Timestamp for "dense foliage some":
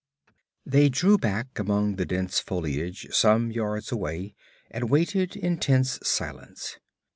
2.07-3.51